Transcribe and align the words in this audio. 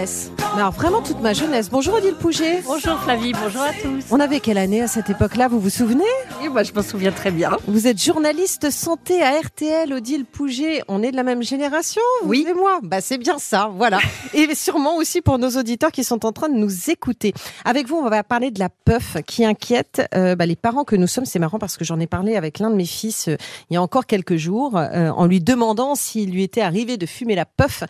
jeunesse. 0.00 0.30
Mais 0.54 0.60
alors 0.60 0.72
vraiment 0.72 1.02
toute 1.02 1.20
ma 1.20 1.32
jeunesse. 1.32 1.70
Bonjour 1.70 1.94
Odile 1.94 2.14
Pouget. 2.14 2.62
Bonjour 2.66 2.98
Flavie, 3.00 3.32
bonjour 3.32 3.62
à 3.62 3.72
tous. 3.72 4.04
On 4.10 4.20
avait 4.20 4.40
quelle 4.40 4.58
année 4.58 4.82
à 4.82 4.88
cette 4.88 5.10
époque-là, 5.10 5.48
vous 5.48 5.60
vous 5.60 5.70
souvenez? 5.70 6.04
Moi 6.50 6.62
je 6.62 6.72
m'en 6.72 6.82
souviens 6.82 7.12
très 7.12 7.30
bien. 7.30 7.56
Vous 7.66 7.86
êtes 7.86 8.02
journaliste 8.02 8.70
santé 8.70 9.22
à 9.22 9.38
RTL, 9.40 9.92
Odile 9.92 10.24
Pouget. 10.24 10.82
On 10.88 11.02
est 11.02 11.10
de 11.12 11.16
la 11.16 11.22
même 11.22 11.42
génération, 11.42 12.02
vous 12.22 12.28
Oui. 12.30 12.46
et 12.48 12.54
moi? 12.54 12.80
Bah 12.82 13.00
c'est 13.00 13.18
bien 13.18 13.38
ça, 13.38 13.70
voilà. 13.74 13.98
et 14.34 14.54
sûrement 14.54 14.96
aussi 14.96 15.20
pour 15.20 15.38
nos 15.38 15.50
auditeurs 15.50 15.92
qui 15.92 16.02
sont 16.04 16.24
en 16.26 16.32
train 16.32 16.48
de 16.48 16.54
nous 16.56 16.90
écouter. 16.90 17.32
Avec 17.64 17.86
vous, 17.88 17.96
on 17.96 18.08
va 18.08 18.22
parler 18.24 18.50
de 18.50 18.58
la 18.58 18.68
puff 18.68 19.16
qui 19.26 19.44
inquiète 19.44 20.02
euh, 20.14 20.34
bah, 20.34 20.46
les 20.46 20.56
parents 20.56 20.84
que 20.84 20.96
nous 20.96 21.06
sommes. 21.06 21.24
C'est 21.24 21.38
marrant 21.38 21.58
parce 21.58 21.76
que 21.76 21.84
j'en 21.84 22.00
ai 22.00 22.06
parlé 22.06 22.36
avec 22.36 22.58
l'un 22.58 22.70
de 22.70 22.76
mes 22.76 22.86
fils 22.86 23.28
euh, 23.28 23.36
il 23.70 23.74
y 23.74 23.76
a 23.76 23.82
encore 23.82 24.06
quelques 24.06 24.36
jours 24.36 24.76
euh, 24.76 25.10
en 25.10 25.26
lui 25.26 25.40
demandant 25.40 25.94
s'il 25.94 26.30
lui 26.32 26.42
était 26.42 26.60
arrivé 26.62 26.96
de 26.96 27.06
fumer 27.06 27.34
la 27.34 27.44
puff. 27.44 27.84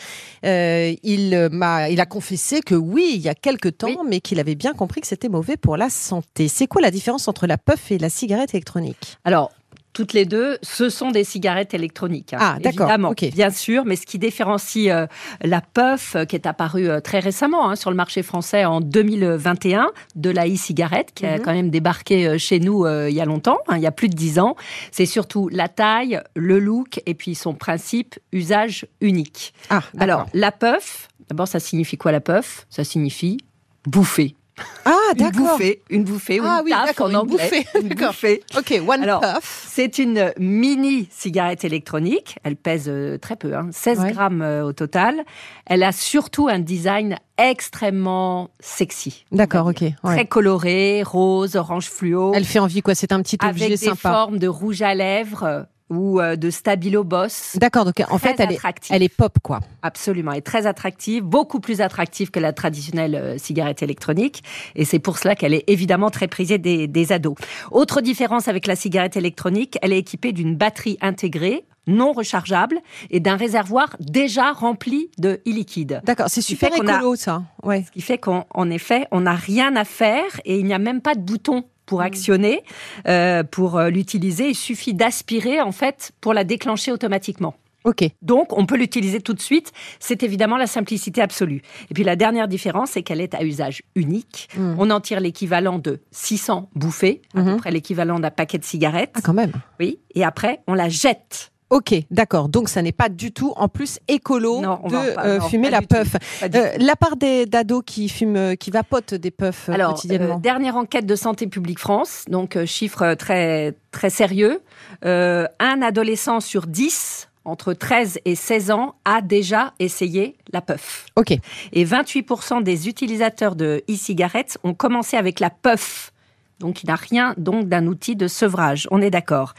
Il 0.45 1.49
m'a, 1.53 1.89
il 1.91 2.01
a 2.01 2.07
confessé 2.07 2.61
que 2.61 2.75
oui, 2.75 3.13
il 3.15 3.21
y 3.21 3.29
a 3.29 3.35
quelques 3.35 3.79
temps, 3.79 3.89
Oui. 3.89 3.97
mais 4.07 4.21
qu'il 4.21 4.39
avait 4.41 4.55
bien 4.55 4.73
compris 4.75 5.01
que 5.01 5.07
c'était 5.07 5.29
mauvais 5.29 5.57
pour 5.57 5.77
la 5.77 5.91
santé. 5.91 6.49
C'est 6.49 6.67
quoi 6.67 6.83
la 6.83 6.91
différence 6.91 7.29
entre 7.29 7.47
la 7.47 7.59
puff 7.59 7.91
et 7.91 7.99
la 7.99 8.09
cigarette? 8.11 8.50
Électronique 8.55 9.17
Alors, 9.25 9.51
toutes 9.93 10.13
les 10.13 10.25
deux, 10.25 10.57
ce 10.63 10.89
sont 10.89 11.11
des 11.11 11.25
cigarettes 11.25 11.75
électroniques. 11.75 12.33
hein, 12.33 12.39
Ah, 12.41 12.57
d'accord, 12.61 12.87
Évidemment, 12.89 13.13
bien 13.35 13.51
sûr, 13.51 13.85
mais 13.85 13.97
ce 13.97 14.07
qui 14.07 14.21
différencie 14.21 14.89
euh, 14.89 15.09
la 15.43 15.61
puff, 15.61 16.15
euh, 16.15 16.25
qui 16.27 16.37
est 16.37 16.47
apparue 16.47 16.89
euh, 16.89 17.01
très 17.01 17.19
récemment 17.19 17.69
hein, 17.69 17.75
sur 17.75 17.91
le 17.91 17.97
marché 17.97 18.23
français 18.23 18.65
en 18.65 18.81
2021, 18.81 19.91
de 20.15 20.31
la 20.31 20.47
e-cigarette, 20.47 21.11
qui 21.13 21.27
a 21.27 21.39
Mhm. 21.39 21.43
quand 21.43 21.53
même 21.53 21.71
débarqué 21.71 22.39
chez 22.39 22.61
nous 22.61 22.87
il 22.87 23.13
y 23.15 23.21
a 23.21 23.25
longtemps, 23.25 23.59
hein, 23.67 23.77
il 23.79 23.83
y 23.83 23.87
a 23.87 23.91
plus 23.91 24.09
de 24.09 24.15
dix 24.15 24.39
ans, 24.39 24.55
c'est 24.93 25.07
surtout 25.07 25.49
la 25.49 25.67
taille, 25.69 26.21
le 26.37 26.61
look 26.61 27.01
et 27.07 27.15
puis 27.15 27.35
son 27.35 27.55
principe 27.55 28.17
usage 28.33 28.87
unique. 29.01 29.53
Ah, 29.71 29.83
Alors, 29.99 30.27
la 30.35 30.53
puff, 30.53 31.09
d'abord, 31.29 31.49
ça 31.49 31.59
signifie 31.59 31.97
quoi 31.99 32.13
la 32.13 32.21
puff? 32.21 32.65
Ça 32.71 32.85
signifie 32.85 33.39
bouffer. 33.87 34.37
ah, 34.85 34.97
Une 35.17 35.25
d'accord. 35.31 35.53
bouffée, 35.53 35.83
une 35.91 36.05
bouffée 36.05 36.41
ou 36.41 36.45
Ah 36.47 36.59
une 36.61 36.65
oui, 36.65 36.71
taf 36.71 37.01
en 37.01 37.09
une 37.11 37.17
anglais. 37.17 37.37
bouffée, 37.37 37.67
Une 37.83 37.89
bouffée. 37.95 38.43
Ok, 38.57 38.81
one 38.87 39.03
Alors, 39.03 39.21
puff. 39.21 39.67
C'est 39.69 39.99
une 39.99 40.33
mini 40.39 41.09
cigarette 41.11 41.65
électronique. 41.65 42.39
Elle 42.45 42.57
pèse 42.57 42.87
euh, 42.89 43.19
très 43.19 43.37
peu, 43.37 43.55
hein, 43.57 43.69
16 43.73 44.01
Ouais. 44.01 44.13
grammes 44.13 44.43
euh, 44.43 44.65
au 44.65 44.73
total. 44.73 45.23
Elle 45.67 45.83
a 45.83 45.93
surtout 45.93 46.49
un 46.49 46.59
design 46.59 47.17
extrêmement 47.39 48.51
sexy. 48.61 49.25
D'accord, 49.33 49.67
ok. 49.67 49.81
ouais. 49.83 49.95
Très 50.03 50.25
coloré, 50.27 51.03
rose, 51.05 51.57
orange 51.57 51.87
fluo, 51.89 52.33
Elle 52.35 52.45
fait 52.45 52.59
envie 52.59 52.83
quoi 52.83 52.95
C'est 52.95 53.13
un 53.13 53.23
petit 53.23 53.37
avec 53.41 53.53
objet 53.55 53.69
des 53.69 53.77
sympa. 53.77 53.97
formes 54.11 54.39
de 54.39 54.49
rouge 54.49 54.83
à 54.83 54.95
lèvres 54.95 55.67
ou 55.91 56.21
euh, 56.21 56.37
de 56.37 56.51
stabilo 56.51 57.05
boss. 57.05 57.57
D'accord, 57.57 57.85
donc 57.85 58.01
en 58.09 58.19
fait, 58.19 58.37
elle 58.39 58.53
est, 58.53 58.55
attractive. 58.57 58.95
elle 58.95 59.03
est 59.03 59.15
pop 59.15 59.39
quoi. 59.43 59.61
Absolument, 59.83 60.33
elle 60.33 60.39
est 60.39 60.43
très 60.43 60.67
attractive, 60.67 61.23
beaucoup 61.23 61.61
plus 61.61 61.81
attractive 61.81 62.31
que 62.31 62.41
la 62.41 62.53
traditionnelle 62.53 63.15
euh, 63.15 63.39
cigarette 63.39 63.83
électronique. 63.83 64.43
Et 64.77 64.85
c'est 64.85 64.99
pour 65.01 65.19
cela 65.19 65.35
qu'elle 65.35 65.55
est 65.55 65.65
évidemment 65.67 66.11
très 66.11 66.29
prisée 66.29 66.59
des, 66.59 66.87
des 66.87 67.13
ados. 67.13 67.35
Autre 67.71 68.01
différence 68.01 68.49
avec 68.49 68.67
la 68.67 68.77
cigarette 68.77 69.17
électronique, 69.17 69.79
elle 69.83 69.93
est 69.93 69.99
équipée 69.99 70.33
d'une 70.33 70.57
batterie 70.57 70.97
intégrée, 71.01 71.65
non 71.87 72.13
rechargeable, 72.13 72.79
et 73.11 73.19
d'un 73.21 73.37
réservoir 73.37 73.97
déjà 73.99 74.53
rempli 74.53 75.11
de 75.19 75.41
e-liquide. 75.47 76.01
D'accord, 76.05 76.27
c'est 76.29 76.43
super 76.43 76.71
a- 76.73 76.77
écolo 76.77 77.17
ça. 77.17 77.43
Ouais. 77.65 77.83
Ce 77.87 77.91
qui 77.91 78.01
fait 78.01 78.19
qu'en 78.19 78.47
en 78.55 78.71
effet, 78.71 79.07
on 79.11 79.23
n'a 79.23 79.35
rien 79.35 79.75
à 79.77 79.85
faire 79.85 80.41
et 80.45 80.59
il 80.59 80.67
n'y 80.67 80.75
a 80.75 80.79
même 80.79 81.01
pas 81.01 81.15
de 81.15 81.21
bouton. 81.21 81.65
Pour 81.91 82.03
actionner, 82.03 82.63
euh, 83.09 83.43
pour 83.43 83.77
euh, 83.77 83.91
l'utiliser. 83.91 84.51
Il 84.51 84.55
suffit 84.55 84.95
d'aspirer, 84.95 85.61
en 85.61 85.73
fait, 85.73 86.13
pour 86.21 86.33
la 86.35 86.45
déclencher 86.45 86.93
automatiquement. 86.93 87.55
Ok. 87.83 88.05
Donc, 88.23 88.57
on 88.57 88.65
peut 88.65 88.77
l'utiliser 88.77 89.21
tout 89.21 89.33
de 89.35 89.41
suite. 89.41 89.73
C'est 89.99 90.23
évidemment 90.23 90.57
la 90.57 90.69
simplicité 90.69 91.21
absolue. 91.21 91.63
Et 91.91 91.95
puis, 91.95 92.05
la 92.05 92.15
dernière 92.15 92.47
différence, 92.47 92.91
c'est 92.93 93.03
qu'elle 93.03 93.21
est 93.21 93.35
à 93.35 93.43
usage 93.43 93.83
unique. 93.97 94.49
Mm. 94.57 94.75
On 94.79 94.91
en 94.91 95.01
tire 95.01 95.19
l'équivalent 95.19 95.81
de 95.81 95.99
600 96.13 96.71
bouffées, 96.77 97.23
à 97.35 97.43
peu 97.43 97.51
Mhm. 97.51 97.57
près 97.57 97.71
l'équivalent 97.73 98.21
d'un 98.21 98.31
paquet 98.31 98.59
de 98.59 98.65
cigarettes. 98.65 99.11
Ah 99.17 99.21
quand 99.25 99.35
même. 99.35 99.53
Oui. 99.81 99.99
Et 100.15 100.23
après, 100.23 100.61
on 100.69 100.75
la 100.75 100.89
jette. 100.89 101.50
Ok, 101.71 101.95
d'accord. 102.11 102.49
Donc 102.49 102.69
ça 102.69 102.83
n'est 102.83 102.91
pas 102.93 103.09
du 103.09 103.31
tout 103.31 103.53
en 103.57 103.69
plus 103.69 104.01
écolo 104.09 104.61
Non, 104.61 104.81
de 104.85 104.91
va 104.91 105.25
euh, 105.25 105.39
non, 105.39 105.49
fumer 105.49 105.71
la 105.71 105.83
puff. 105.83 106.17
Euh, 106.43 106.73
la 106.79 106.97
part 106.97 107.17
des 107.17 107.47
d'ados 107.47 107.83
qui 107.87 108.09
fument, 108.09 108.37
euh, 108.37 108.55
qui 108.57 108.73
vapotent 108.73 109.15
des 109.15 109.31
puffs 109.31 109.69
Alors, 109.69 109.95
quotidiennement. 109.95 110.37
euh, 110.37 110.41
dernière 110.41 110.77
enquête 110.77 111.07
de 111.07 111.15
Santé 111.15 111.47
publique 111.47 111.79
France, 111.79 112.25
donc 112.29 112.63
chiffre 112.65 113.15
très, 113.15 113.75
très 113.93 114.11
sérieux. 114.11 114.61
Un 115.03 115.83
adolescent 115.83 116.41
sur 116.41 116.67
10, 116.67 117.29
entre 117.45 117.73
13 117.73 118.19
et 118.25 118.35
16 118.35 118.71
ans, 118.73 118.97
a 119.05 119.23
déjà 119.23 119.73
essayé 119.79 120.37
la 120.53 120.61
puff. 120.61 121.07
Ok. 121.15 121.31
Et 121.73 121.85
28% 121.85 122.63
des 122.65 122.89
utilisateurs 122.89 123.55
de 123.55 123.85
e-cigarettes 123.89 124.59
ont 124.65 124.75
commencé 124.75 125.17
avec 125.17 125.39
la 125.39 125.51
puff. 125.51 126.13
Donc, 126.59 126.83
il 126.83 126.89
n'a 126.89 126.97
rien 126.97 127.35
donc 127.39 127.69
d'un 127.69 127.87
outil 127.87 128.17
de 128.17 128.29
sevrage. 128.29 128.87
On 128.91 129.01
est 129.01 129.11
d'accord. 129.11 129.55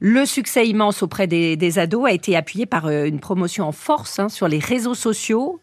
Le 0.00 0.24
succès 0.26 0.66
immense 0.66 1.02
auprès 1.02 1.26
des, 1.26 1.56
des 1.56 1.78
ados 1.78 2.06
a 2.08 2.12
été 2.12 2.34
appuyé 2.36 2.64
par 2.66 2.86
euh, 2.86 3.04
une 3.04 3.20
promotion 3.20 3.66
en 3.68 3.72
force 3.72 4.18
hein, 4.18 4.28
sur 4.30 4.48
les 4.48 4.58
réseaux 4.58 4.94
sociaux. 4.94 5.60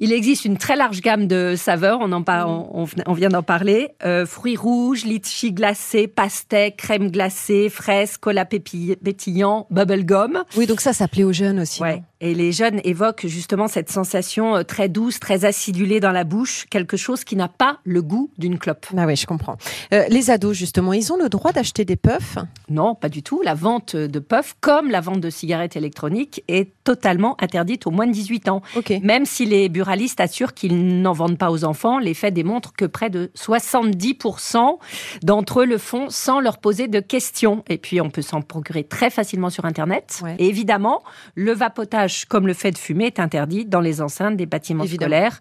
Il 0.00 0.12
existe 0.12 0.44
une 0.44 0.56
très 0.56 0.76
large 0.76 1.00
gamme 1.00 1.26
de 1.26 1.54
saveurs, 1.56 1.98
on, 2.00 2.12
en 2.12 2.22
par- 2.22 2.48
on, 2.48 2.84
on- 2.84 2.86
on 3.06 3.12
vient 3.14 3.28
d'en 3.30 3.42
parler. 3.42 3.90
Euh, 4.04 4.26
fruits 4.26 4.56
rouges, 4.56 5.04
litchi 5.04 5.52
glacé, 5.52 6.06
pastèque, 6.06 6.76
crème 6.76 7.10
glacée, 7.10 7.68
fraises, 7.68 8.16
cola 8.16 8.44
pétillant, 8.44 9.66
bubblegum. 9.70 10.44
Oui, 10.56 10.66
donc 10.66 10.80
ça, 10.80 10.92
ça 10.92 11.08
plaît 11.08 11.24
aux 11.24 11.32
jeunes 11.32 11.60
aussi. 11.60 11.82
Ouais. 11.82 12.02
Et 12.20 12.34
les 12.34 12.50
jeunes 12.50 12.80
évoquent 12.82 13.26
justement 13.26 13.68
cette 13.68 13.90
sensation 13.90 14.56
euh, 14.56 14.62
très 14.64 14.88
douce, 14.88 15.20
très 15.20 15.44
acidulée 15.44 16.00
dans 16.00 16.10
la 16.10 16.24
bouche, 16.24 16.66
quelque 16.68 16.96
chose 16.96 17.22
qui 17.22 17.36
n'a 17.36 17.46
pas 17.46 17.78
le 17.84 18.02
goût 18.02 18.30
d'une 18.38 18.58
clope. 18.58 18.86
Ah 18.96 19.06
oui, 19.06 19.14
je 19.14 19.26
comprends. 19.26 19.56
Euh, 19.92 20.04
les 20.08 20.30
ados, 20.30 20.56
justement, 20.56 20.92
ils 20.92 21.12
ont 21.12 21.16
le 21.16 21.28
droit 21.28 21.52
d'acheter 21.52 21.84
des 21.84 21.94
puffs? 21.94 22.38
Non, 22.68 22.96
pas 22.96 23.08
du 23.08 23.22
tout. 23.22 23.40
La 23.42 23.54
vente 23.54 23.94
de 23.94 24.18
puffs, 24.18 24.56
comme 24.60 24.90
la 24.90 25.00
vente 25.00 25.20
de 25.20 25.30
cigarettes 25.30 25.76
électroniques, 25.76 26.42
est 26.48 26.72
totalement 26.82 27.36
interdite 27.40 27.86
aux 27.86 27.92
moins 27.92 28.06
de 28.06 28.12
18 28.12 28.48
ans. 28.48 28.62
Ok. 28.74 28.92
Même 29.02 29.24
si 29.24 29.44
les 29.44 29.68
buralistes 29.68 30.20
assurent 30.20 30.54
qu'ils 30.54 31.00
n'en 31.02 31.12
vendent 31.12 31.38
pas 31.38 31.52
aux 31.52 31.64
enfants, 31.64 32.00
les 32.00 32.14
faits 32.14 32.34
démontrent 32.34 32.72
que 32.72 32.84
près 32.84 33.10
de 33.10 33.30
70% 33.36 34.78
d'entre 35.22 35.60
eux 35.60 35.66
le 35.66 35.78
font 35.78 36.10
sans 36.10 36.40
leur 36.40 36.58
poser 36.58 36.88
de 36.88 36.98
questions. 36.98 37.62
Et 37.68 37.78
puis, 37.78 38.00
on 38.00 38.10
peut 38.10 38.22
s'en 38.22 38.42
procurer 38.42 38.82
très 38.82 39.10
facilement 39.10 39.50
sur 39.50 39.64
Internet. 39.66 40.20
Ouais. 40.24 40.34
Et 40.40 40.48
évidemment, 40.48 41.02
le 41.36 41.52
vapotage, 41.52 42.07
comme 42.28 42.46
le 42.46 42.54
fait 42.54 42.70
de 42.72 42.78
fumer, 42.78 43.06
est 43.06 43.20
interdit 43.20 43.64
dans 43.64 43.80
les 43.80 44.00
enceintes 44.00 44.36
des 44.36 44.46
bâtiments 44.46 44.84
Évidemment. 44.84 45.06
scolaires. 45.14 45.40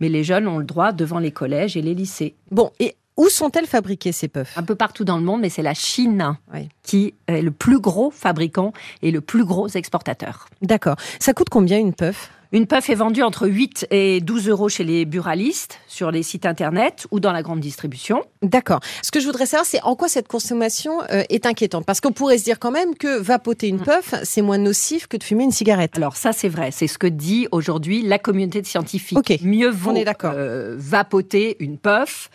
Mais 0.00 0.08
les 0.08 0.24
jeunes 0.24 0.46
ont 0.46 0.58
le 0.58 0.64
droit 0.64 0.92
devant 0.92 1.18
les 1.18 1.32
collèges 1.32 1.76
et 1.76 1.82
les 1.82 1.94
lycées. 1.94 2.34
Bon, 2.50 2.70
et 2.78 2.94
où 3.16 3.28
sont-elles 3.28 3.66
fabriquées 3.66 4.12
ces 4.12 4.28
puffs? 4.28 4.56
Un 4.56 4.62
peu 4.62 4.76
partout 4.76 5.04
dans 5.04 5.16
le 5.18 5.24
monde, 5.24 5.40
mais 5.40 5.48
c'est 5.48 5.62
la 5.62 5.74
Chine 5.74 6.36
qui 6.84 7.14
est 7.26 7.42
le 7.42 7.50
plus 7.50 7.80
gros 7.80 8.10
fabricant 8.12 8.72
et 9.02 9.10
le 9.10 9.20
plus 9.20 9.44
gros 9.44 9.66
exportateur. 9.68 10.46
D'accord. 10.62 10.94
Ça 11.18 11.32
coûte 11.34 11.48
combien 11.50 11.78
une 11.78 11.92
puff? 11.94 12.30
Une 12.50 12.66
puff 12.66 12.88
est 12.88 12.94
vendue 12.94 13.22
entre 13.22 13.46
8 13.46 13.88
et 13.90 14.22
12 14.22 14.48
euros 14.48 14.70
chez 14.70 14.82
les 14.82 15.04
buralistes, 15.04 15.80
sur 15.86 16.10
les 16.10 16.22
sites 16.22 16.46
internet 16.46 17.06
ou 17.10 17.20
dans 17.20 17.32
la 17.32 17.42
grande 17.42 17.60
distribution. 17.60 18.24
D'accord. 18.42 18.80
Ce 19.02 19.10
que 19.10 19.20
je 19.20 19.26
voudrais 19.26 19.44
savoir, 19.44 19.66
c'est 19.66 19.82
en 19.82 19.94
quoi 19.96 20.08
cette 20.08 20.28
consommation 20.28 21.02
euh, 21.10 21.24
est 21.28 21.44
inquiétante? 21.44 21.84
Parce 21.84 22.00
qu'on 22.00 22.12
pourrait 22.12 22.38
se 22.38 22.44
dire 22.44 22.58
quand 22.58 22.70
même 22.70 22.94
que 22.94 23.18
vapoter 23.18 23.68
une 23.68 23.80
puff, 23.80 24.14
c'est 24.22 24.40
moins 24.40 24.56
nocif 24.56 25.08
que 25.08 25.18
de 25.18 25.24
fumer 25.24 25.44
une 25.44 25.52
cigarette. 25.52 25.98
Alors 25.98 26.16
ça 26.16 26.32
c'est 26.32 26.48
vrai, 26.48 26.70
c'est 26.70 26.86
ce 26.86 26.96
que 26.96 27.06
dit 27.06 27.48
aujourd'hui 27.52 28.00
la 28.00 28.18
communauté 28.18 28.62
de 28.62 28.66
scientifiques. 28.66 29.18
Ok, 29.18 29.38
Mieux 29.42 29.68
vaut 29.68 29.90
on 29.90 29.96
est 29.96 30.04
d'accord. 30.04 30.32
euh, 30.34 30.74
vapoter 30.78 31.56
une 31.60 31.76
puff 31.76 32.30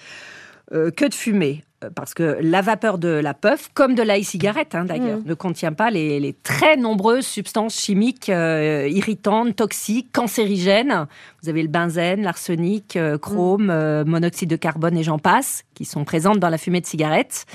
euh, 0.73 0.91
que 0.91 1.05
de 1.05 1.13
fumer. 1.15 1.63
Euh, 1.83 1.89
Parce 1.95 2.13
que 2.13 2.37
la 2.41 2.61
vapeur 2.61 2.97
de 2.97 3.07
la 3.09 3.33
puff, 3.33 3.69
comme 3.73 3.95
de 3.95 4.03
la 4.03 4.19
e-cigarette 4.19 4.75
hein, 4.75 4.85
d'ailleurs, 4.85 5.19
Mhm. 5.19 5.23
ne 5.25 5.33
contient 5.33 5.73
pas 5.73 5.89
les, 5.91 6.19
les 6.19 6.33
très 6.33 6.77
nombreuses 6.77 7.25
substances 7.25 7.77
chimiques 7.79 8.29
euh, 8.29 8.87
irritantes, 8.89 9.55
toxiques, 9.55 10.11
cancérigènes. 10.11 11.07
Vous 11.41 11.49
avez 11.49 11.61
le 11.61 11.67
benzène, 11.69 12.21
l'arsenic, 12.23 12.95
euh, 12.95 13.17
chrome, 13.17 13.69
euh, 13.69 14.03
monoxyde 14.05 14.49
de 14.49 14.55
carbone 14.55 14.97
et 14.97 15.03
j'en 15.03 15.19
passe, 15.19 15.63
qui 15.73 15.85
sont 15.85 16.03
présentes 16.03 16.39
dans 16.39 16.49
la 16.49 16.57
fumée 16.57 16.81
de 16.81 16.85
cigarette 16.85 17.45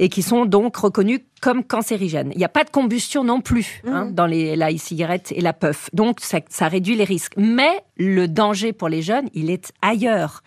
et 0.00 0.08
qui 0.08 0.22
sont 0.22 0.44
donc 0.44 0.76
reconnus 0.76 1.20
comme 1.40 1.64
cancérigènes. 1.64 2.30
Il 2.32 2.38
n'y 2.38 2.44
a 2.44 2.48
pas 2.48 2.62
de 2.62 2.70
combustion 2.70 3.24
non 3.24 3.40
plus 3.40 3.82
hein, 3.86 4.04
Mhm. 4.06 4.14
dans 4.14 4.26
les, 4.26 4.54
la 4.54 4.70
e-cigarette 4.72 5.32
et 5.34 5.40
la 5.40 5.52
puff. 5.52 5.90
Donc, 5.92 6.20
ça, 6.20 6.38
ça 6.48 6.68
réduit 6.68 6.94
les 6.94 7.04
risques. 7.04 7.32
Mais 7.36 7.82
le 7.96 8.28
danger 8.28 8.72
pour 8.72 8.88
les 8.88 9.02
jeunes, 9.02 9.28
il 9.34 9.50
est 9.50 9.72
ailleurs. 9.82 10.42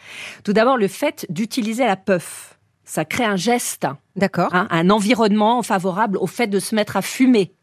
Tout 0.45 0.53
d'abord, 0.53 0.77
le 0.77 0.87
fait 0.87 1.25
d'utiliser 1.29 1.85
la 1.85 1.97
puff. 1.97 2.57
Ça 2.91 3.05
crée 3.05 3.23
un 3.23 3.37
geste, 3.37 3.87
D'accord. 4.17 4.53
hein, 4.53 4.67
un 4.69 4.89
environnement 4.89 5.63
favorable 5.63 6.17
au 6.17 6.27
fait 6.27 6.47
de 6.47 6.59
se 6.59 6.75
mettre 6.75 6.97
à 6.97 7.01
fumer. 7.01 7.53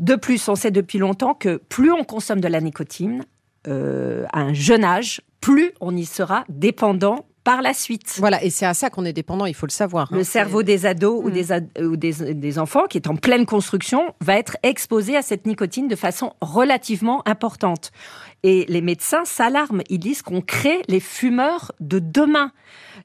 De 0.00 0.16
plus, 0.16 0.46
on 0.50 0.54
sait 0.54 0.70
depuis 0.70 0.98
longtemps 0.98 1.32
que 1.32 1.56
plus 1.56 1.90
on 1.90 2.04
consomme 2.04 2.42
de 2.42 2.48
la 2.48 2.60
nicotine, 2.60 3.24
euh, 3.68 4.26
à 4.34 4.40
un 4.40 4.52
jeune 4.52 4.84
âge, 4.84 5.22
plus 5.40 5.72
on 5.80 5.96
y 5.96 6.04
sera 6.04 6.44
dépendant 6.50 7.24
par 7.44 7.62
la 7.62 7.72
suite. 7.72 8.16
Voilà, 8.18 8.42
et 8.44 8.50
c'est 8.50 8.66
à 8.66 8.74
ça 8.74 8.90
qu'on 8.90 9.04
est 9.04 9.12
dépendant, 9.12 9.46
il 9.46 9.54
faut 9.54 9.66
le 9.66 9.70
savoir. 9.72 10.08
Le 10.12 10.20
hein, 10.20 10.24
cerveau 10.24 10.62
des 10.62 10.84
ados 10.86 11.22
ou, 11.24 11.28
Mm. 11.28 11.32
des, 11.32 11.52
ad- 11.52 11.68
ou 11.82 11.96
des, 11.96 12.34
des 12.34 12.58
enfants 12.58 12.86
qui 12.88 12.98
est 12.98 13.08
en 13.08 13.16
pleine 13.16 13.46
construction 13.46 14.14
va 14.20 14.36
être 14.36 14.56
exposé 14.62 15.16
à 15.16 15.22
cette 15.22 15.46
nicotine 15.46 15.88
de 15.88 15.96
façon 15.96 16.34
relativement 16.40 17.26
importante. 17.26 17.92
Et 18.42 18.64
les 18.68 18.80
médecins 18.80 19.24
s'alarment. 19.24 19.82
Ils 19.90 19.98
disent 19.98 20.22
qu'on 20.22 20.40
crée 20.40 20.82
les 20.88 21.00
fumeurs 21.00 21.72
de 21.80 21.98
demain. 21.98 22.52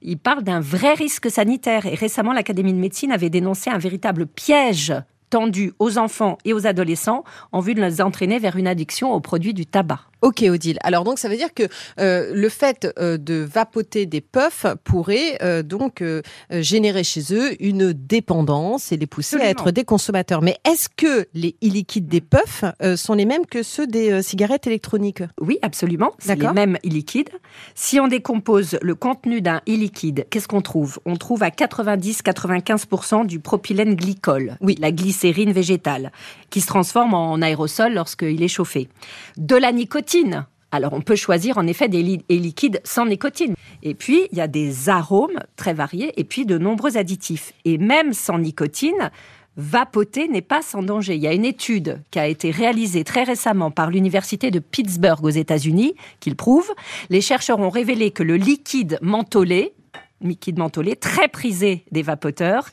Ils 0.02 0.18
parlent 0.18 0.44
d'un 0.44 0.60
vrai 0.62 0.94
risque 0.94 1.30
sanitaire. 1.30 1.86
Et 1.86 1.96
récemment, 1.96 2.34
l'Académie 2.34 2.74
de 2.74 2.80
médecine 2.80 3.12
avait 3.12 3.30
dénoncé 3.30 3.70
un 3.70 3.78
véritable 3.78 4.28
piège 4.28 4.94
tendu 5.30 5.74
aux 5.80 5.98
enfants 5.98 6.38
et 6.46 6.54
aux 6.54 6.68
adolescents 6.68 7.24
en 7.52 7.60
vue 7.60 7.74
de 7.74 7.82
les 7.82 8.00
entraîner 8.02 8.38
vers 8.40 8.56
une 8.58 8.68
addiction 8.68 9.12
aux 9.12 9.20
produits 9.20 9.54
du 9.54 9.66
tabac. 9.66 10.00
Ok, 10.26 10.44
Odile. 10.50 10.80
Alors 10.82 11.04
donc 11.04 11.20
ça 11.20 11.30
veut 11.30 11.38
dire 11.38 11.54
que 11.54 11.64
euh, 12.00 12.32
le 12.34 12.50
fait 12.50 12.88
euh, 12.98 13.18
de 13.18 13.36
vapoter 13.36 14.08
des 14.08 14.22
puffs 14.22 14.66
pourrait 14.84 15.38
euh, 15.44 15.62
donc 15.62 16.02
euh, 16.02 16.24
générer 16.50 17.04
chez 17.04 17.22
eux 17.32 17.56
une 17.64 17.94
dépendance 17.94 18.92
et 18.92 18.98
les 18.98 19.06
pousser 19.06 19.38
à 19.38 19.50
être 19.50 19.70
des 19.70 19.84
consommateurs. 19.84 20.42
Mais 20.42 20.58
est-ce 20.68 20.90
que 20.90 21.28
les 21.36 21.56
e-liquides 21.64 22.08
des 22.08 22.22
puffs 22.22 22.66
euh, 22.82 22.98
sont 22.98 23.14
les 23.14 23.26
mêmes 23.26 23.46
que 23.46 23.62
ceux 23.62 23.86
des 23.86 24.12
euh, 24.14 24.22
cigarettes 24.24 24.66
électroniques? 24.66 25.22
Oui, 25.40 25.60
absolument. 25.62 26.12
C'est 26.18 26.40
les 26.40 26.52
mêmes 26.54 26.78
e-liquides. 26.84 27.30
Si 27.76 28.00
on 28.00 28.08
décompose 28.08 28.80
le 28.82 28.96
contenu 28.96 29.42
d'un 29.42 29.62
e-liquide, 29.70 30.26
qu'est-ce 30.32 30.48
qu'on 30.48 30.62
trouve? 30.62 30.98
On 31.06 31.18
trouve 31.18 31.44
à 31.44 31.50
90-95% 31.50 33.28
du 33.28 33.40
propylène 33.40 33.94
glycol, 33.94 34.58
Oui. 34.60 34.76
la 34.80 34.92
glycérine 34.92 35.52
végétale, 35.52 36.12
qui 36.50 36.62
se 36.62 36.68
transforme 36.68 37.14
en 37.14 37.40
aérosol 37.44 37.94
lorsqu'il 37.94 38.42
est 38.42 38.48
chauffé. 38.48 38.90
De 39.38 39.56
la 39.56 39.72
nicotine. 39.72 40.15
Alors, 40.72 40.94
on 40.94 41.02
peut 41.02 41.16
choisir 41.16 41.58
en 41.58 41.68
effet 41.68 41.88
des 41.88 42.02
li- 42.04 42.26
e-liquides 42.30 42.82
sans 42.84 43.06
nicotine. 43.06 43.56
Et 43.84 43.94
puis, 43.94 44.28
il 44.32 44.38
y 44.38 44.42
a 44.42 44.48
des 44.48 44.90
arômes 44.90 45.40
très 45.56 45.74
variés 45.74 46.12
et 46.20 46.24
puis 46.24 46.46
de 46.46 46.58
nombreux 46.58 46.98
additifs. 46.98 47.54
Et 47.64 47.78
même 47.78 48.14
sans 48.14 48.40
nicotine, 48.40 49.12
vapoter 49.56 50.28
n'est 50.28 50.42
pas 50.42 50.62
sans 50.62 50.84
danger. 50.84 51.16
Il 51.16 51.22
y 51.22 51.28
a 51.28 51.34
une 51.34 51.46
étude 51.46 52.02
qui 52.12 52.20
a 52.20 52.28
été 52.28 52.52
réalisée 52.52 53.06
très 53.06 53.24
récemment 53.24 53.72
par 53.72 53.90
l'université 53.90 54.52
de 54.52 54.60
Pittsburgh 54.60 55.24
aux 55.24 55.30
États-Unis 55.30 55.96
qui 56.20 56.30
le 56.30 56.36
prouve. 56.36 56.70
Les 57.10 57.22
chercheurs 57.22 57.60
ont 57.60 57.70
révélé 57.70 58.12
que 58.12 58.24
le 58.24 58.36
liquide 58.36 59.00
mentholé, 59.02 59.74
liquide 60.22 60.60
mentholé, 60.60 60.98
très 60.98 61.30
prisé 61.30 61.86
des 61.92 62.02
vapoteurs, 62.02 62.70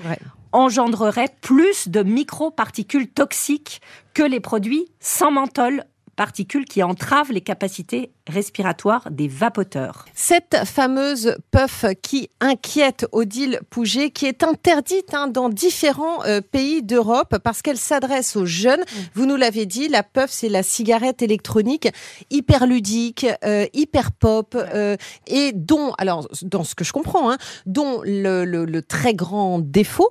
engendrerait 0.50 1.34
plus 1.40 1.88
de 1.88 2.02
microparticules 2.02 3.08
toxiques 3.08 3.80
que 4.12 4.22
les 4.22 4.40
produits 4.40 4.86
sans 5.00 5.30
menthol, 5.30 5.84
particules 6.16 6.64
qui 6.64 6.82
entravent 6.82 7.32
les 7.32 7.40
capacités 7.40 8.12
respiratoires 8.28 9.10
des 9.10 9.28
vapoteurs. 9.28 10.04
Cette 10.14 10.56
fameuse 10.64 11.36
puff 11.50 11.84
qui 12.02 12.30
inquiète 12.40 13.06
Odile 13.12 13.60
Pouget, 13.70 14.10
qui 14.10 14.26
est 14.26 14.42
interdite 14.44 15.14
hein, 15.14 15.26
dans 15.28 15.48
différents 15.48 16.24
euh, 16.24 16.40
pays 16.40 16.82
d'Europe 16.82 17.38
parce 17.42 17.62
qu'elle 17.62 17.76
s'adresse 17.78 18.36
aux 18.36 18.46
jeunes. 18.46 18.82
Vous 19.14 19.26
nous 19.26 19.36
l'avez 19.36 19.66
dit, 19.66 19.88
la 19.88 20.02
puff, 20.02 20.30
c'est 20.30 20.48
la 20.48 20.62
cigarette 20.62 21.22
électronique 21.22 21.88
hyper 22.30 22.66
ludique, 22.66 23.26
euh, 23.44 23.66
hyper 23.72 24.12
pop, 24.12 24.54
euh, 24.56 24.96
et 25.26 25.52
dont, 25.52 25.92
alors 25.98 26.28
dans 26.42 26.64
ce 26.64 26.74
que 26.74 26.84
je 26.84 26.92
comprends, 26.92 27.30
hein, 27.30 27.38
dont 27.66 28.00
le, 28.04 28.44
le- 28.44 28.64
le 28.64 28.82
très 28.82 29.14
grand 29.14 29.58
défaut, 29.58 30.10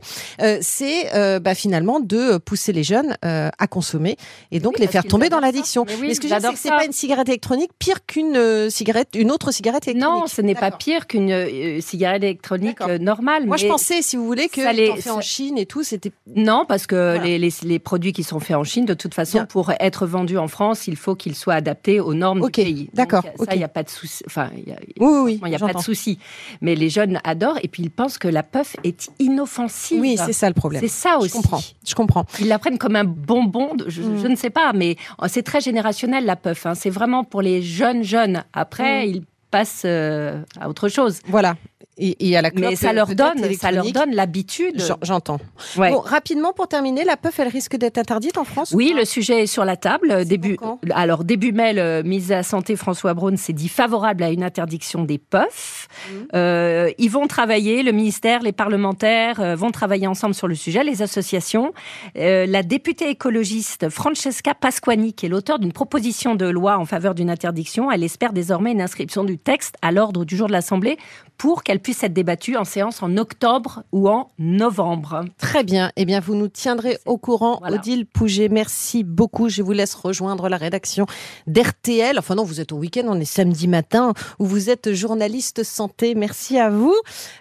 c'est 0.61 1.39
bah, 1.39 1.55
finalement 1.55 1.99
de 1.99 2.37
pousser 2.37 2.73
les 2.73 2.83
jeunes 2.83 3.15
à 3.21 3.67
consommer 3.67 4.17
et 4.51 4.59
donc 4.59 4.73
Oui, 4.75 4.81
les 4.81 4.87
faire 4.87 5.03
tomber 5.03 5.29
dans 5.29 5.39
l'addiction. 5.39 5.85
Mais 5.87 5.95
oui, 5.95 6.15
ce 6.15 6.19
que 6.19 6.27
je 6.27 6.33
c'est 6.33 6.51
que 6.53 6.57
c'est 6.57 6.69
pas 6.69 6.85
une 6.85 6.91
cigarette 6.91 7.29
électronique 7.29 7.71
pire 7.79 8.00
qu'une 8.07 8.35
euh, 8.35 8.69
cigarette, 8.69 9.09
une 9.15 9.31
autre 9.31 9.51
cigarette 9.51 9.87
électronique. 9.87 10.21
Non, 10.21 10.27
ce 10.27 10.41
n'est 10.41 10.55
pas 10.55 10.71
pire 10.71 11.07
qu'une 11.07 11.31
euh, 11.31 11.79
cigarette 11.81 12.23
électronique 12.23 12.81
euh, 12.81 12.97
normale. 12.97 13.45
Moi, 13.45 13.57
je 13.57 13.67
pensais, 13.67 14.01
si 14.01 14.15
vous 14.17 14.25
voulez, 14.25 14.47
que 14.49 14.61
ça 14.63 14.73
les- 14.73 14.95
fais 15.01 15.09
en 15.09 15.21
Chine 15.21 15.57
et 15.57 15.65
tout, 15.65 15.83
c'était. 15.83 16.11
Non, 16.35 16.65
parce 16.67 16.87
que 16.87 16.95
Voilà. 16.95 17.23
les, 17.23 17.37
les- 17.39 17.53
les 17.63 17.79
produits 17.79 18.13
qui 18.13 18.23
sont 18.23 18.39
faits 18.39 18.55
en 18.55 18.63
Chine, 18.63 18.85
de 18.85 18.93
toute 18.93 19.13
façon, 19.13 19.39
Bien. 19.39 19.45
pour 19.45 19.71
être 19.79 20.05
vendus 20.05 20.37
en 20.37 20.47
France, 20.47 20.87
il 20.87 20.95
faut 20.95 21.15
qu'ils 21.15 21.35
soient 21.35 21.53
adaptés 21.55 21.99
aux 21.99 22.13
normes 22.13 22.41
Ok, 22.41 22.53
du 22.59 22.63
pays. 22.63 22.89
D'accord, 22.93 23.23
Ça, 23.37 23.53
il 23.53 23.57
n'y 23.57 23.63
a 23.63 23.67
pas 23.67 23.83
de 23.83 23.89
souci. 23.89 24.23
Enfin, 24.27 24.49
il 24.57 24.69
y 24.69 24.71
a- 24.73 24.79
Oui, 24.99 25.39
il 25.43 25.49
n'y 25.49 25.55
a 25.55 25.59
pas 25.59 25.73
de 25.73 25.79
souci. 25.79 26.17
Mais 26.61 26.75
les 26.75 26.89
jeunes 26.89 27.19
adorent 27.23 27.59
et 27.63 27.67
puis 27.67 27.83
ils 27.83 27.91
pensent 27.91 28.17
que 28.17 28.27
la 28.27 28.43
puff 28.43 28.75
est 28.83 29.09
inoffensive. 29.19 29.99
Oui, 30.01 30.17
c'est 30.23 30.33
ça 30.33 30.47
le 30.47 30.53
problème. 30.53 30.81
C'est 30.81 30.87
ça 30.87 31.17
aussi. 31.17 31.29
Je 31.29 31.33
comprends. 31.33 31.61
Je 31.87 31.95
comprends. 31.95 32.25
Ils 32.39 32.47
la 32.47 32.59
prennent 32.59 32.77
comme 32.77 32.95
un 32.95 33.03
bonbon, 33.03 33.75
de- 33.75 33.89
je, 33.89 34.01
Mm. 34.01 34.19
je 34.21 34.27
ne 34.27 34.35
sais 34.35 34.49
pas, 34.49 34.71
mais 34.73 34.95
oh, 35.21 35.25
c'est 35.27 35.43
très 35.43 35.61
générationnel 35.61 36.25
la 36.25 36.35
puff. 36.35 36.65
hein. 36.65 36.75
C'est 36.75 36.89
vraiment 36.89 37.23
pour 37.23 37.41
les 37.41 37.61
jeunes 37.61 37.90
jeunes. 38.03 38.43
Après, 38.53 39.05
Mm. 39.05 39.09
ils 39.09 39.23
passent 39.51 39.83
euh, 39.85 40.41
à 40.59 40.69
autre 40.69 40.87
chose. 40.89 41.19
Voilà. 41.27 41.55
Et, 41.97 42.29
et 42.29 42.37
à 42.37 42.41
la 42.41 42.49
clope, 42.51 42.69
Mais 42.69 42.75
ça 42.77 42.93
leur 42.93 43.05
peut-être 43.07 43.35
donne, 43.35 43.53
ça 43.53 43.69
leur 43.71 43.85
donne 43.91 44.15
l'habitude. 44.15 44.81
J'en- 44.81 44.97
J'entends. 45.01 45.39
Ouais. 45.77 45.91
Bon, 45.91 45.99
rapidement 45.99 46.53
pour 46.53 46.67
terminer, 46.67 47.03
la 47.03 47.17
puff, 47.17 47.37
elle 47.39 47.49
risque 47.49 47.75
d'être 47.75 47.97
interdite 47.97 48.37
en 48.37 48.45
France 48.45 48.71
ou 48.71 48.77
Oui, 48.77 48.93
le 48.95 49.03
sujet 49.05 49.43
est 49.43 49.47
sur 49.47 49.65
la 49.65 49.75
table. 49.75 50.25
Début, 50.25 50.57
alors 50.91 51.23
début 51.25 51.51
mai, 51.51 51.73
le 51.73 52.01
ministre 52.01 52.29
de 52.29 52.35
la 52.35 52.43
Santé 52.43 52.75
François 52.77 53.13
Braun 53.13 53.35
s'est 53.35 53.51
dit 53.53 53.67
favorable 53.67 54.23
à 54.23 54.31
une 54.31 54.41
interdiction 54.43 55.03
des 55.03 55.17
puffs. 55.17 55.89
Mhm. 56.09 56.27
Euh, 56.33 56.91
ils 56.97 57.09
vont 57.11 57.27
travailler, 57.27 57.83
le 57.83 57.91
ministère, 57.91 58.41
les 58.41 58.53
parlementaires 58.53 59.41
euh, 59.41 59.55
vont 59.55 59.71
travailler 59.71 60.07
ensemble 60.07 60.33
sur 60.33 60.47
le 60.47 60.55
sujet, 60.55 60.83
les 60.85 61.01
associations. 61.01 61.73
Euh, 62.17 62.45
la 62.45 62.63
députée 62.63 63.09
écologiste 63.09 63.89
Francesca 63.89 64.53
Pasquani, 64.55 65.13
qui 65.13 65.25
est 65.25 65.29
l'auteur 65.29 65.59
d'une 65.59 65.73
proposition 65.73 66.35
de 66.35 66.45
loi 66.47 66.77
en 66.77 66.85
faveur 66.85 67.15
d'une 67.15 67.29
interdiction, 67.29 67.91
elle 67.91 68.03
espère 68.03 68.31
désormais 68.31 68.71
une 68.71 68.81
inscription 68.81 69.23
du 69.25 69.37
texte 69.37 69.75
à 69.81 69.91
l'ordre 69.91 70.23
du 70.23 70.37
jour 70.37 70.47
de 70.47 70.53
l'Assemblée 70.53 70.97
pour 71.37 71.63
qu'elle 71.63 71.80
puisse 71.81 72.03
être 72.03 72.13
débattue 72.13 72.55
en 72.55 72.63
séance 72.63 73.03
en 73.03 73.17
octobre 73.17 73.83
ou 73.91 74.07
en 74.09 74.29
novembre. 74.39 75.25
Très 75.37 75.63
bien. 75.63 75.91
Eh 75.97 76.05
bien, 76.05 76.19
vous 76.19 76.35
nous 76.35 76.47
tiendrez 76.47 76.97
au 77.05 77.17
courant. 77.17 77.57
Voilà. 77.59 77.77
Odile 77.77 78.05
Pouget, 78.05 78.47
merci 78.49 79.03
beaucoup. 79.03 79.49
Je 79.49 79.61
vous 79.61 79.71
laisse 79.73 79.93
rejoindre 79.93 80.47
la 80.47 80.57
rédaction 80.57 81.05
d'RTL. 81.47 82.17
Enfin 82.19 82.35
non, 82.35 82.43
vous 82.43 82.61
êtes 82.61 82.71
au 82.71 82.77
week-end, 82.77 83.03
on 83.07 83.19
est 83.19 83.25
samedi 83.25 83.67
matin, 83.67 84.13
où 84.39 84.45
vous 84.45 84.69
êtes 84.69 84.93
journaliste 84.93 85.63
santé. 85.63 86.15
Merci 86.15 86.57
à 86.57 86.69
vous. 86.69 86.95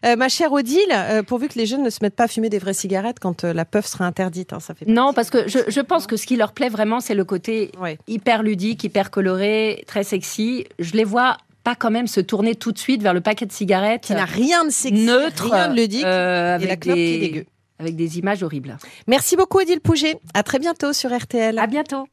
Euh, 0.04 0.16
ma 0.16 0.28
chère 0.28 0.52
Odile, 0.52 0.80
euh, 0.92 1.22
pourvu 1.22 1.48
que 1.48 1.58
les 1.58 1.66
jeunes 1.66 1.82
ne 1.82 1.90
se 1.90 1.98
mettent 2.02 2.16
pas 2.16 2.24
à 2.24 2.28
fumer 2.28 2.48
des 2.48 2.58
vraies 2.58 2.72
cigarettes 2.74 3.18
quand 3.20 3.44
euh, 3.44 3.52
la 3.52 3.64
puff 3.64 3.86
sera 3.86 4.06
interdite. 4.06 4.52
hein, 4.52 4.60
ça 4.60 4.74
fait 4.74 4.86
Non, 4.86 5.12
parce 5.12 5.30
que 5.30 5.48
je, 5.48 5.58
je 5.68 5.80
pense 5.80 6.06
que 6.06 6.16
ce 6.16 6.26
qui 6.26 6.36
leur 6.36 6.52
plaît 6.52 6.68
vraiment, 6.68 7.00
c'est 7.00 7.14
le 7.14 7.24
côté 7.24 7.70
Ouais. 7.80 7.98
hyper 8.08 8.42
ludique, 8.42 8.84
hyper 8.84 9.10
coloré, 9.10 9.84
très 9.86 10.04
sexy. 10.04 10.64
Je 10.78 10.92
les 10.94 11.04
vois 11.04 11.36
pas 11.62 11.74
quand 11.74 11.90
même 11.90 12.06
se 12.06 12.20
tourner 12.20 12.54
tout 12.54 12.72
de 12.72 12.78
suite 12.78 13.02
vers 13.02 13.14
le 13.14 13.20
paquet 13.20 13.46
de 13.46 13.52
cigarettes 13.52 14.02
Qui 14.02 14.14
n'a 14.14 14.24
rien 14.24 14.64
de 14.64 14.70
sexy, 14.70 15.04
neutre, 15.04 15.50
rien 15.50 15.68
de 15.68 15.76
ludique. 15.76 16.04
euh, 16.04 16.58
et 16.58 16.64
la 16.64 16.72
avec 16.72 16.80
clope 16.80 16.96
qui 16.96 17.02
est 17.02 17.18
des 17.18 17.28
dégueu. 17.28 17.44
avec 17.78 17.96
des 17.96 18.18
images 18.18 18.42
horribles. 18.42 18.76
Merci 19.06 19.36
beaucoup 19.36 19.58
Odile 19.60 19.80
Pouget. 19.80 20.16
À 20.34 20.42
très 20.42 20.58
bientôt 20.58 20.92
sur 20.92 21.16
RTL. 21.16 21.58
À 21.58 21.66
bientôt. 21.66 22.06